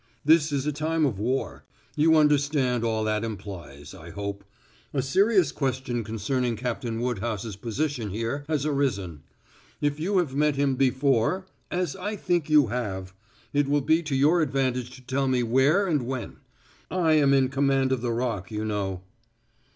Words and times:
This 0.25 0.51
is 0.51 0.65
a 0.65 0.71
time 0.71 1.05
of 1.05 1.19
war; 1.19 1.63
you 1.95 2.15
understand 2.15 2.83
all 2.83 3.03
that 3.03 3.23
implies, 3.23 3.93
I 3.93 4.09
hope. 4.09 4.43
A 4.95 5.01
serious 5.03 5.51
question 5.51 6.03
concerning 6.03 6.55
Captain 6.55 6.99
Woodhouse's 6.99 7.55
position 7.55 8.09
here 8.09 8.43
has 8.47 8.65
arisen. 8.65 9.21
If 9.79 9.99
you 9.99 10.17
have 10.17 10.33
met 10.33 10.55
him 10.55 10.73
before 10.75 11.45
as 11.69 11.95
I 11.95 12.15
think 12.15 12.49
you 12.49 12.69
have 12.69 13.13
it 13.53 13.67
will 13.67 13.81
be 13.81 14.01
to 14.01 14.15
your 14.15 14.41
advantage 14.41 14.89
to 14.95 15.01
tell 15.03 15.27
me 15.27 15.43
where 15.43 15.85
and 15.85 16.07
when. 16.07 16.37
I 16.89 17.13
am 17.13 17.31
in 17.31 17.49
command 17.49 17.91
of 17.91 18.01
the 18.01 18.11
Rock, 18.11 18.49
you 18.49 18.65
know." 18.65 19.03